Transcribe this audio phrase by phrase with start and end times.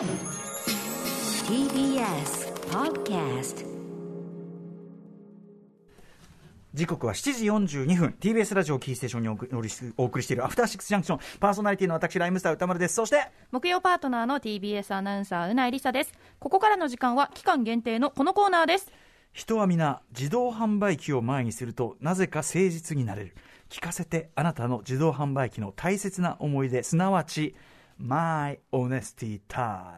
[0.00, 0.08] TBS
[2.70, 3.66] Podcast
[6.72, 8.14] 時刻は7時42分。
[8.18, 9.52] TBS ラジオキーステーションにお送り
[9.98, 12.94] お送りしているアフターシックスジャンクションパーソナリティの私ライムスター歌丸です。
[12.94, 16.14] そして木曜パートナーの TBS アナウンサーうないりさです。
[16.38, 18.90] ここからの時間は期間限定のこのコーナーです。
[19.34, 23.34] 人は皆自動販売機を前にするとなぜか誠実になれる。
[23.68, 27.54] 聞かせてあなたの自動販売機の大切な思い出すなわち
[28.00, 29.94] My Honesty Time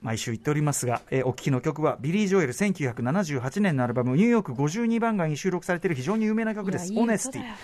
[0.00, 7.54] 毎週言っておりますが、えーお聴きの曲はビリー・ジョエル1978年のアルバム「ニューヨーク52番街」に収録されている非常に有名な曲です「いやいい歌 Honesty だよ」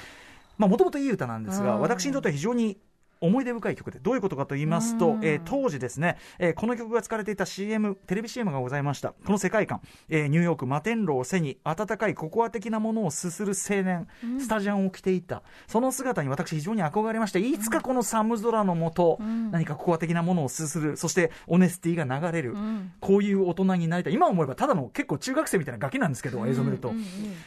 [0.59, 1.80] まあもともといい歌なんですがうん。
[1.80, 2.79] 私にとっては非常に
[3.20, 9.15] 思い出深い曲でどういうことかと言いますと、えー当時ですね、えーこの曲が使われていた CM テレビ CM がございました。
[9.24, 14.09] この世界観、えーニューヨーク摩天楼を背に温かいココア的なものをすする青年、
[14.41, 15.43] スタジャンを着ていた。
[15.66, 19.19] その姿に私非常に憧れましていつかこの寒空の下、
[19.51, 22.55] 何かココア的なものをすするそして Honesty が流れる、
[23.01, 24.15] こういう大人になりたい。
[24.15, 26.93] 今思えばただの結構中学生みたいなガキなんですけど映像を見ると、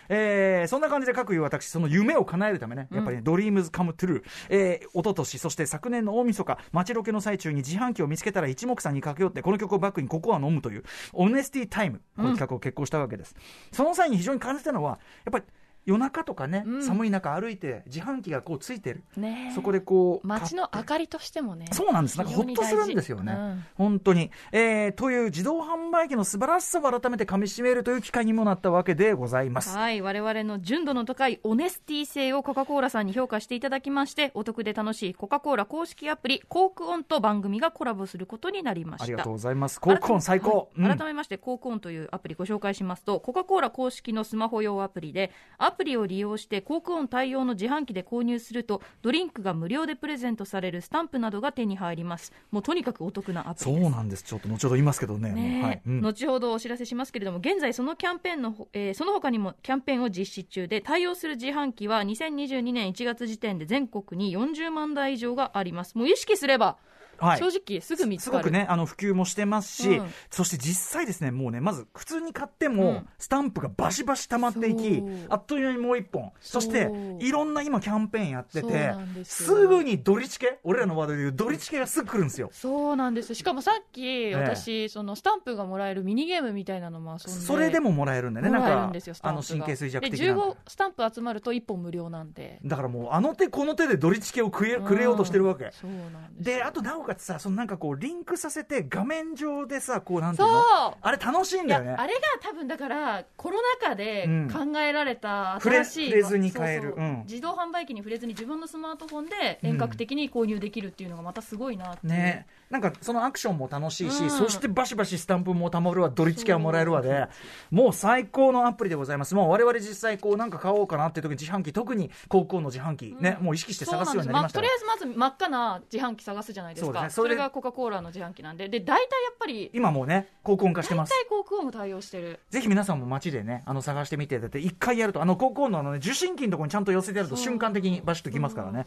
[0.10, 13.36] えーそんな感じでかくいう私その夢を叶えるためねやっぱり、ね dreams come true、えー、一昨年そして昨年の大晦日街ロケの最中に自販機を見つけたら一目散に駆け寄ってこの曲をバックにココア飲むという Honesty タイムこの企画を決行したわけです、
[13.72, 15.46] その際に非常に感じたのはやっぱり
[15.90, 22.18] 夜中とかね、寒い中歩いて自販機がこうついてる、ねえそこでこう街の明かりとしてもねそうなんです。
[22.18, 23.34] なんかほっとするんですよね。
[23.34, 24.32] うん本当に。
[24.52, 29.76] えー、という自動販売機の素晴らしさを改めて噛み締めるという機会にもなったわけでございます。
[29.76, 39.80] はい我々の純度の高いオネスティ性をコカ・コーラさんに評価していただきましてお得で楽しいコカ・コーラ公式アプリコークオンと番組がコラボすることになりましたありがとうございます。
[39.80, 40.70] コークオン最高。
[40.76, 52.34] 改めまして、コークオンというアプリご紹介しますと、コカ・コーラ公式のスマホ用アプリで、アプリを利用して、コークオン対応の自販機で購入すると、ドリンクが無料でプレゼントされるスタンプなどが手に入ります。
[52.52, 53.72] もうとにかくお得なアプリ。
[53.72, 54.24] そうなんです。
[54.24, 55.32] ちょっと後ほど言いますけどね。
[55.32, 55.82] ねはい。
[55.86, 65.98] うん後ほどお知らせしますけれども、現在そのキャンペーンのほ、 えーその他にもキャンペーンを実施中で、対応する自販機は2022年1月時点で全国に40万台以上があります。
[65.98, 66.78] もう意識すれば、
[67.20, 67.40] はい。
[67.40, 68.44] 正直すぐ見つかる。
[68.44, 70.14] すごくね、あの普及もしてますし、うん。
[70.30, 73.10] そして実際ですね、もうね、まず普通に買っても、うん。
[73.18, 78.94] スタンプがバシバシ溜まっていきそう、あっという間にもう一本、そしていろんな今キャンペーンやってて
[79.24, 82.50] すぐにドリチケ、俺らのワードで言うドリチケがすぐ来るんですよ。
[82.54, 83.36] そうなんです。
[83.36, 88.92] しかもさっき私、そのスタンプがもらえるミニゲームみたいなのも遊んでそれでももらえるんだよね、なんか
[89.22, 90.34] あの神経衰弱で的な。
[90.36, 92.60] 15スタンプ集まると1本無料なんで。
[92.64, 95.72] だからもう、あの手この手でドリチケをくれくれようとしてるわけ。
[95.72, 100.60] そうなんですで、あとなおかつさ、そのなんかこう、リンクさせて、画面上でさ、こう、なんていうの？
[101.02, 101.96] あれ楽しいんだよね。
[101.98, 106.82] あれが多分だからコロナ禍でうん考えられた新しい、触れずに買える。
[106.82, 107.08] そうそうう。
[107.08, 107.24] ん。
[107.28, 112.48] 自動販売機に触れずに自分のスマートフォンで遠隔的に購入できるっていうのがまたすごいなってね。
[112.70, 114.30] なんかそのアクションも楽しいし、うん。
[114.30, 117.28] そしてバシバシスタンプもたまるわ、ドリチケはもらえるわで、
[117.72, 119.34] もう最高のアプリでございます。
[119.36, 124.62] もう我々実際こうなんか買おうかなっていう時に自販機、特に高校の自販機、ね、もう意識して探すようになりましたよ。
[124.64, 131.10] とりあえずまず真っ赤な自販機探すじゃないですかそうですねそれがコカ・コーラの自販機なんでで大体やっぱり今もうね、高校化してます。
[131.12, 138.86] 大体航空音も対応してるぜひ皆さんも街でね、あの探してみてだいて、一回やると、あの高校のあの、ね、受信機のところにちゃんと寄せてやると瞬間的にバシッときますからね。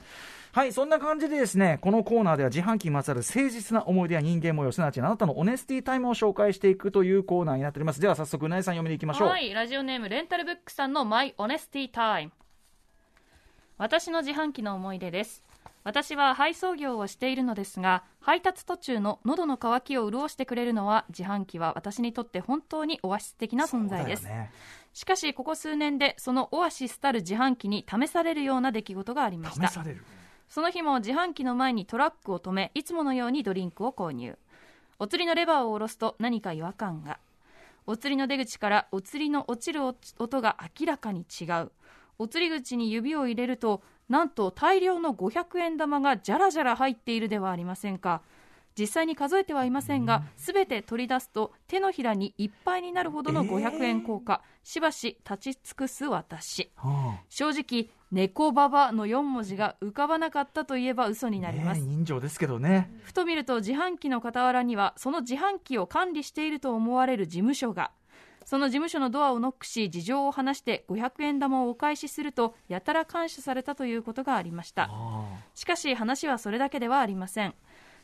[0.53, 8.01] はい、そんな感じでですね、このコーナーでは自販機にまつわる誠実な思い出や人間模様、すなわちあなたのオネスティタイムを紹介していくというコーナーになっております。
[8.01, 9.29] では早速、うなえさん読みに行きましょう。
[9.29, 12.33] はい、ラジオネームレンタルブックさんのマイオネスティタイム。
[13.79, 15.43] 私の自販機の思い出です。
[15.85, 24.25] 私は配送業をしているのですが、配達途中の喉の渇きを潤してくれるのは、自販機は私にとって本当にオアシス的な存在です。
[24.25, 24.51] ね
[24.93, 29.73] しかし、ここ数年でそのオアシスたる自販機に試されるような出来事がありました。
[30.49, 34.37] その日も自販機の前にトラックを止め、いつものようにドリンクを購入。
[34.99, 37.19] お釣りのレバーを下ろすと何か違和感が。
[37.87, 41.73] お釣りの出口からお釣りの落ちる音が明らかに違う。
[42.19, 48.21] お釣り口に指を入れると、なんと大量の500円玉がじゃらじゃら入っているではありませんか。
[48.79, 56.71] 実際に数えてはいませんが、すべて取り出すと手のひらにいっぱいになるほどの500円硬貨、しばし立ち尽くす私。
[56.77, 61.81] は正直、猫ババの4文字が浮かばなかったといえば嘘にあなります。
[61.81, 62.91] ね人情ですけどね。
[63.05, 67.93] ふと見ると自販機の傍らにはその自販機を管理していると思われる事務所が
[68.45, 74.89] その事務所のドアをノックし事情を話して500円玉をお返しするとやたら感謝されたということがありました。
[74.91, 75.25] あ
[75.55, 77.55] しかし話はそれだけではありません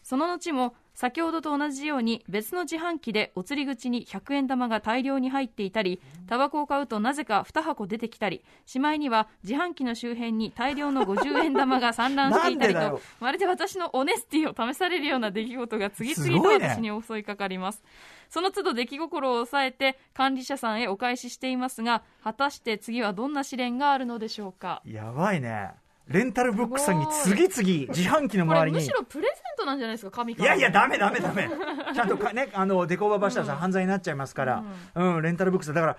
[0.02, 17.84] その後も先ほどと同じように別の自販機でお釣り口に100円玉が大量に入っていたりタバコを買うとなぜか2箱出てきたりしまいには自販機の周辺に大量の50円玉が散乱していたりとまるで私のオネスティを試されるような出来事が次々と私に襲いかかります。
[18.28, 24.82] その都度出来心を抑えて管理者さんへお返ししていますが果たして次はどんな試練があるのでしょうか。
[24.84, 25.70] やばいね。
[26.08, 28.78] レンタルブックさんに次々自販機の周りに。
[28.78, 30.54] むしろプレゼントなんじゃないですか神から。
[30.56, 31.48] いやいや、ダメダメダメ。
[31.94, 34.64] ちゃんとかね、あの、ネコババしたらさ、犯罪になっちゃいますから、
[34.94, 35.74] うん、レンタルブックさん。
[35.74, 35.96] だから、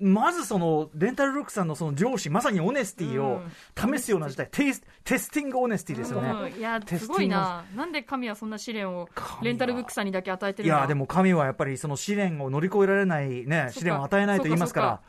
[0.00, 3.42] まずその、レンタルブックさんのその上司、まさに honesty を
[3.76, 6.30] 試すような事態、テイス testing honesty ですよね。
[6.30, 6.58] うん。
[6.58, 7.64] いやすごいな。
[7.74, 9.08] なんで神はそんな試練を
[9.42, 15.00] レンタルブックさんにだけ与えてるのいや、でも神はやっぱりその試練を乗り越えられないね、試練を与えないと言いますから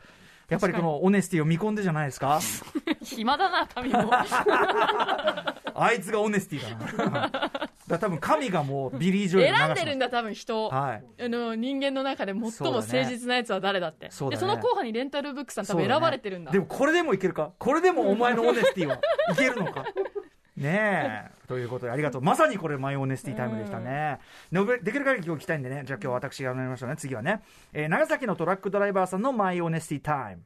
[0.48, 2.40] やっぱりこの honesty を見込んでじゃないですか？
[3.04, 4.10] 暇だな神も
[5.82, 7.30] あいつが honesty だな。
[7.88, 10.66] だ多分神がもうビリー・ジョエル選んでるんだ多分人。
[10.66, 11.04] をはい。
[11.24, 12.40] あの人間の中で最
[12.70, 14.10] も誠実なやつは誰だって。
[14.10, 14.30] そね。
[14.32, 16.52] でその候補にレンタルブックさん多分選ばれてるんだ。
[16.52, 17.52] でもこれでもいけるか？
[17.58, 19.84] これでもお前の honesty はいけるのか？
[20.56, 21.30] ねえ。
[21.48, 22.22] ということでありがとう。
[22.22, 24.18] まさにこれマイオネスティタイムでしたね、
[24.52, 25.82] のべできる限り今日聞きたいんでね。
[25.84, 26.96] じゃあ今日私がなりましたね。
[26.96, 27.40] 次はね、
[27.72, 30.42] えー長崎のトラックドライバーさんのマイオネスティタイム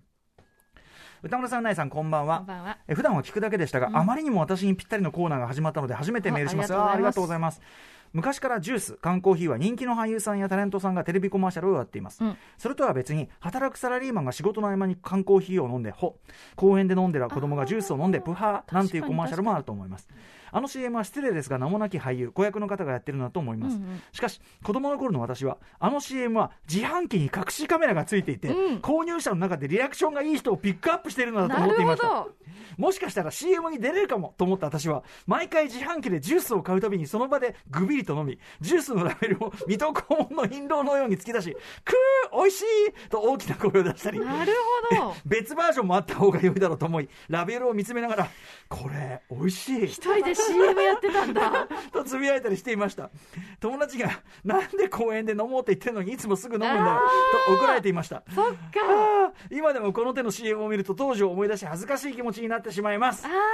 [1.24, 2.36] 歌村さん、ナイさん、こんばんは。
[2.40, 6.74] こんばんはえ普段は聞くだけでしたが、あまりにも私にぴったりのコーナーが始まったので、初めてメールします。
[6.74, 7.62] あありががとうございます。
[8.12, 12.22] 昔からジュース、缶コーヒーは人気の俳優さんやタレントさんがテレビコマーシャルをやっています。
[12.22, 16.18] うんそれとは別に、働くサラリーマンが仕事の合間に缶コーヒーを飲んで、ほ、
[16.56, 20.06] 公園で飲んでる子供がジュースを飲んで、プハーなんていうコマーシャルもあると思います。
[20.54, 23.76] あの CM は失礼ですが、名もなき俳優、子役の方がやってるのだと思います。
[23.76, 32.06] うんうんしかし、子供の頃の私は、あの CM は自販機に隠しカメラがついていて、うん購入者の中でリアクションがいい人をピックアップしているのだと思っていました。
[32.06, 32.34] なるほど
[32.78, 42.64] もしかしたら CM に出れるかもと思った私は、毎回自販機でジュースを買うたびにその場でグビリと飲み、ジュースのラベルを水戸黄門の印籠のように突き出し、くー美味しい
[43.08, 44.52] と大きな声を出したり、なる
[44.90, 48.28] ほど 別バージョンもあった方が良いだろうと思い、ラベルを見つめながら、
[48.68, 49.86] これ、美味しい。
[49.86, 51.68] 一人で CM やってたんだ。
[51.92, 53.10] とつぶやいたりしていました。
[53.60, 54.10] 友達が
[54.44, 56.76] なんで公園で飲もうって言ってるのにいつもすぐ飲むんだ。
[56.76, 57.00] よ
[57.46, 58.22] と怒られていました。
[58.34, 58.60] そっか。
[59.50, 63.26] 今でもこの手の CM を見ると当時を思い出し恥ずかしい気持ちになってしまいます。
[63.26, 63.44] あーなる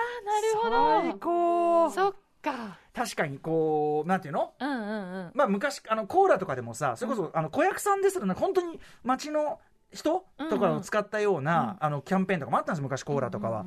[1.02, 1.84] 最ほ高。
[1.84, 2.78] どそっか。
[2.92, 4.52] 確かにこうなんていうの？
[4.58, 4.82] うんうんう
[5.28, 5.30] ん。
[5.34, 9.60] まあ昔あのコーラとかでもさそれこそ、あの子役さんですらね本当に街の
[9.92, 13.66] 人とかを使ったような、あのキャンペーンとかもあったんです昔コーラとかは、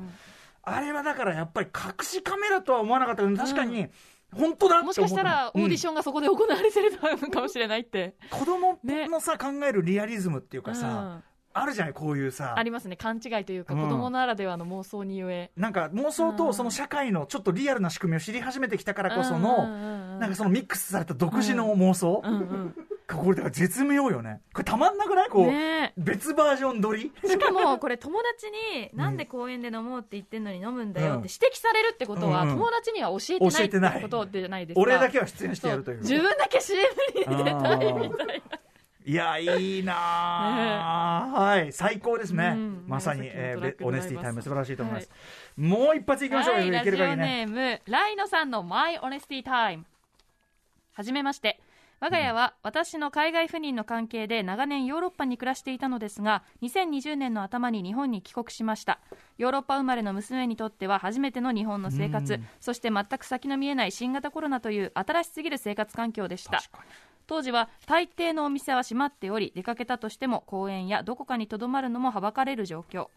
[0.66, 3.88] あれはだからやっぱり隠しカメラとは思わなかったけど確かに
[4.32, 10.90] 本当だもしかしたらオーディション、がそこで行われてるのかもしれないって、うん子供ねのさ、考えるリアリズムっていうかさ、う
[11.20, 11.24] ん
[11.56, 22.74] あるじゃないこういうさありますね勘違いというか、うん子供ならではの妄想にゆえなんか妄想うんとその社会のちょっとリアルな仕組みを知り始めてきたからこそうんの、うんうんなんかそのミックスされた独自の妄想、うんうん
[23.06, 24.40] これだから絶妙よね。
[24.54, 25.28] これたまんなくない？
[25.28, 25.92] こう、ね。
[25.96, 27.12] 別バージョン撮り？
[27.24, 31.20] しかもこれ友達になんで公園で飲もうって言ってんのに飲むんだようん。
[31.20, 34.80] って指摘されるってことは友達には教えてない教えてないってことじゃないですか。
[34.80, 35.98] 俺だけは出演してやるという。
[36.00, 36.82] 自分だけ CM
[37.14, 38.42] に出たいみたい
[39.06, 41.72] いやいいなあ、はい。
[41.74, 42.84] 最高ですね、うん。
[42.88, 44.40] まさに、えーオネスティタイム。
[44.40, 45.10] 素晴らしいと思います、
[45.58, 49.84] はもう一発いきましょうよ、はい、ラいけるジオ限りねネームライノさんのマイオネスティタイム。
[50.94, 51.60] はじめまして
[52.00, 59.00] 我が家は私の海外赴任の関係で長年ヨーロッパに暮らしていたのですが2020年の頭に日本に帰国しました。
[59.38, 62.34] ヨーロッパ生まれの娘にとっては初めての日本の生活。
[62.34, 62.46] うん。
[62.60, 66.62] そして全く先の見えない新型コロナという新しすぎる生活環境でした
[67.26, 73.08] 当時は大抵のお店は閉まっており出かけたとしても公園やどこかにとどまるのもはばかれる状況。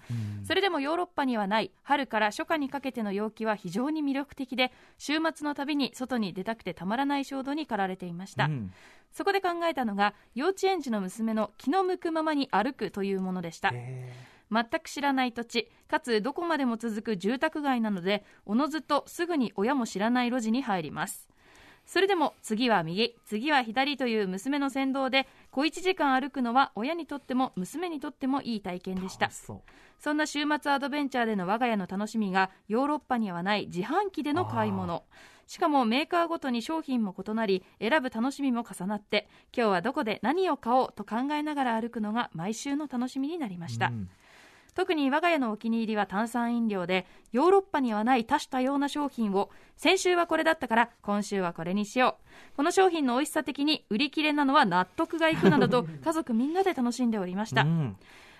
[0.45, 1.71] それでもヨーロッパにはない。
[1.83, 8.73] 春から初夏にかけての陽気は非常に魅力的で週末のたびに外に出たくてたまらない衝動に駆られていました、うん。
[9.11, 13.69] そこで考えたのが幼稚園児の娘の気の向くままに歩くというものでした。
[13.73, 21.27] へ全く知らない土地かつどこまでも続く住宅街なのでおのずとすぐに親も知らない路地に入ります
[21.87, 29.31] それでも次は右次は左という娘の先導で小1時間歩くのは親にとっても娘にとってもいい体験でした。
[29.97, 35.03] そんな週末アドベンチャーでの我が家の楽しみがヨーロッパにはない自販機での買い物。
[35.47, 44.09] しかもメーカーごとに商品も異なり選ぶ楽しみも重なって今日はどこで何を買おうと考えながら歩くのが毎週の楽しみになりました、うん
[44.77, 49.49] 特に我が家のお気に入りは炭酸飲料でヨーロッパにはない多種多様な商品を。
[49.75, 52.19] 先週はこれだったから今週はこれにしよ
[52.53, 52.57] う。
[52.57, 57.97] この商品の美味しさ的に売り切れなのは納得がいくなどと 家族みんなで楽しんでおりました、うん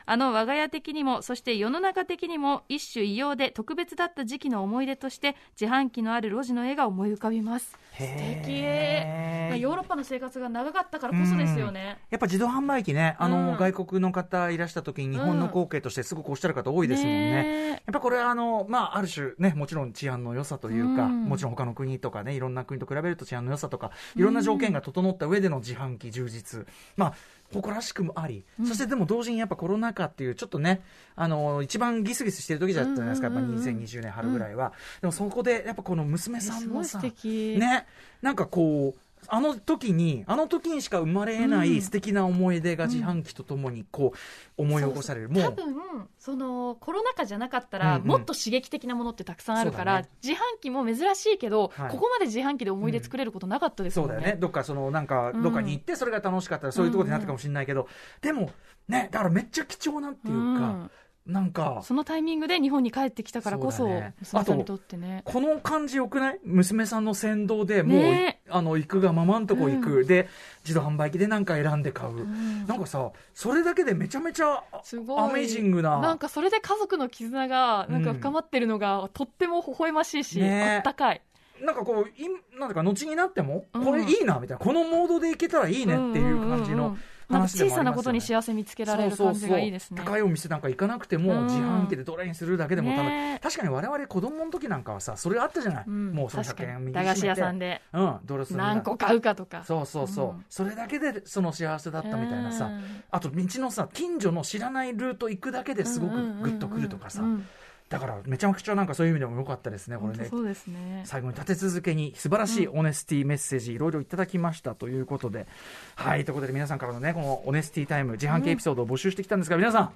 [0.10, 7.78] あの我が家的にもそして世の中的にも一種異様で特別だった時期の思い出として自販機のある路地の絵が思い浮かびます。
[7.92, 8.54] 素敵。
[8.54, 12.00] へーあヨーロッパの生活が長かったからこそですよね。
[12.10, 17.70] やっぱ自動販売機ね、あの、うん外国の方いらした時に日本の光景としてすごくおっしゃる方多いですもんね。
[17.72, 21.26] やっぱこれはあの、まあ、ある種ね、もちろん治安の良さというか、うん。
[21.26, 26.68] もちろん他の国とかね、いろんな国と比べると治安の良さとか、いろんな条件が整った上での自販機充実。
[26.98, 27.14] まあ、
[27.54, 30.82] 誇らしくもあり、そしてでも同時にやっぱコロナ禍っていう、ちょっとね、
[31.16, 34.74] あの、一番ギスギスしてる時じゃったじゃないですか、やっぱうんうんうん2020年春ぐらいは。
[35.02, 37.58] でもそこで、やっぱこの娘さんのさ、敵。
[37.60, 37.86] ね、
[38.22, 45.30] なんかこう、あの時に、あの時にしか生まれえない素敵な思い出が自販機とともにこう、思い起こされる。
[45.30, 45.76] もう、多分
[46.18, 48.08] そのコロナ禍じゃなかったら、うんうん。
[48.08, 50.16] もっと刺激的なものってたくさんあるから、そうだね。
[50.24, 51.92] 自販機も珍しいけど、はい。
[51.92, 54.14] ここまで自販機で思い出作れることなかったですもね。
[54.14, 54.40] そうんだよね。
[54.40, 57.88] どっかその、なんか、うんどっかに行って、それが楽しかったら、そういうところになったかもしれないけど、
[58.22, 58.52] でも、
[58.88, 60.92] ね、だからめっちゃ貴重なっていうか、うん
[61.28, 65.24] なんか、そのタイミングで日本に帰ってきたからこそね娘さんにとってね。
[65.26, 66.40] この感じよくない？
[66.46, 69.98] 娘さんの先導でもう、ねあの、行くがままんとこ行く。
[69.98, 70.30] うで、
[70.64, 72.12] 自動販売機でなんか選んで買う。
[72.12, 76.00] うんなんかさ、それだけでめちゃめちゃ、すごいアメージングな。
[76.00, 81.22] なんかそれで家族の絆がなんか深まってるのがとっても微笑ましいし、ねあったかい。
[81.62, 84.66] なんかこう、いなんだか、後になっても、うんこれいいな、みたいな。
[84.66, 87.72] このモードでいけたらいいねっていう感じのうんうんうん話でもありますよね。
[87.72, 90.02] 小さなことに幸せ見つけられる感じがいいですね。
[90.04, 91.48] 高いお店なんか行かなくても、うん。
[91.48, 95.84] 自販機でドライにするだけでも多分、ね確かに我々子供の時なんかはさ、それあったじゃない。
[95.88, 96.12] うん。
[96.14, 96.94] もうその100確か円に。
[96.94, 97.68] 駄菓子屋さんで。
[97.68, 99.64] でうん、ドレス何個買うかとか。
[99.66, 100.46] そうそうそう、うん。
[100.50, 107.40] それだけでその幸せだったみたいなさ、うんあと道のさ近所の知らないルート行くだけですごくグッとくるとかさ、うんうんうん。
[107.40, 107.48] うん
[107.90, 110.26] だからめちゃくちゃなんかそういう意味でも良かったですねこれね。
[110.30, 111.04] そうですね。
[111.06, 115.48] 最後に立て続けに素晴らしいオネスティメッセージいろいろいただきましたということで、
[115.96, 119.94] はいということで皆さんからのねこのオネスティタイム自販機エピソードを募集してきたんですが、皆さん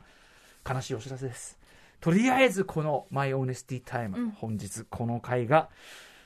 [0.69, 1.59] 悲しいお知らせです。
[1.99, 4.31] とりあえずこのマイオネスティタイム、うん。
[4.31, 5.69] 本日この回が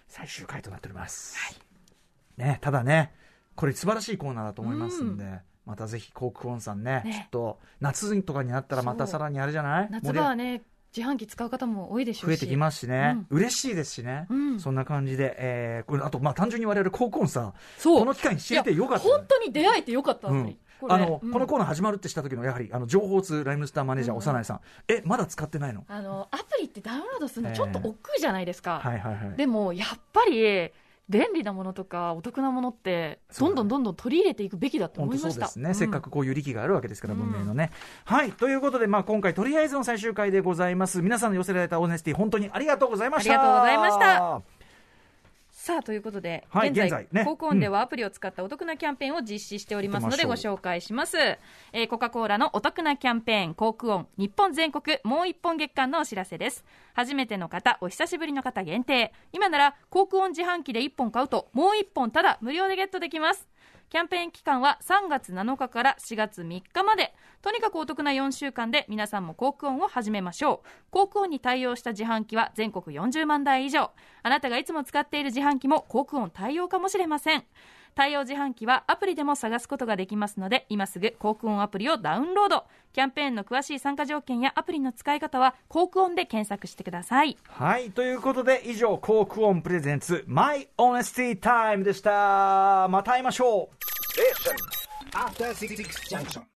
[0.08, 1.36] 最終回となっております、
[2.38, 3.12] ねただね
[3.56, 7.28] これ素晴らしいコーナーだと思いますんで、またぜひコークオンさんねね。
[7.32, 9.88] ちょっと夏とかになったらまたさらにあれじゃない？
[9.90, 10.62] 夏場はね、
[10.96, 12.32] 自販機使う方も多いでしょうし。
[12.32, 14.60] 増えてきますしね、嬉しいですしね、うん。
[14.60, 18.00] そんな感じで、えーこれあと、まあ、単純に我々、高校さ、そう。
[18.00, 20.58] この機会に知れてよかったいやよ本当に出会えてよかった、うん。
[20.80, 20.94] これ。
[20.94, 21.32] あのうん。
[21.32, 24.20] このコーナー始まるってした時のやはりあの情報通ライムスターマネージャー、うん。
[24.20, 25.84] 幼いさん、えまだ使ってないの？
[25.88, 29.38] あのアプリってダウンロードするええのちょっと億劫じゃないですか、はいはいはい。
[29.38, 30.72] でもやっぱり
[31.08, 37.72] 便利なものとかお得なものってどんどんどんどん取り入れていくべきだと思いましたそうですね、うんせっかくこういう力があるわけですから、うん文明のね。
[38.06, 41.02] はい、ということで、まあ、今回、とりあえずの最終回でございます。
[41.02, 43.34] 皆さんの寄せられたオネスティ、本当にありがとうございました。
[43.34, 44.55] ありがとうございました。
[45.66, 56.64] さあということで、はい現在ねコークオンではアプリを使ったお得なキャンペーンを実施しておりますのでご紹介します、えーコカ・コーラのお得なキャンペーンコークオン日本全国もう一本月間のお知らせです。
[56.94, 59.12] 初めての方お久しぶりの方限定。
[59.34, 63.48] 今ならコークオン自販機で1本買うともう1本ただ無料でゲットできます
[63.90, 67.14] キャンペーン期間は3月7日から4月3日まで。
[67.44, 70.68] とにかくお得な4週間で皆さんもコークオンを始めましょう。
[70.90, 73.92] コークオンに対応した自販機は全国40万台以上。
[74.24, 77.46] あなたがいつも使っている自販機もコークオン対応かもしれません。
[77.96, 92.88] 対応自販機はアプリでも探すことができますので今すぐコークオンアプリをダウンロードキャンペーンの詳しい参加条件やアプリの使い方はコークオンで検索してくださいはい、ということで、以上、コークオン presents、my honesty time でした。
[92.90, 93.76] また会いましょう。
[95.16, 95.76] After Six
[96.10, 96.42] Junction.